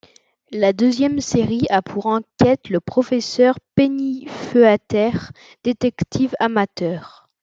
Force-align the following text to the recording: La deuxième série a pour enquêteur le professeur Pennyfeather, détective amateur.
La 0.49 0.73
deuxième 0.73 1.21
série 1.21 1.67
a 1.69 1.83
pour 1.83 2.07
enquêteur 2.07 2.57
le 2.71 2.79
professeur 2.79 3.59
Pennyfeather, 3.75 5.31
détective 5.63 6.33
amateur. 6.39 7.29